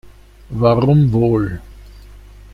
Warum 0.49 1.13
wohl? 1.13 1.61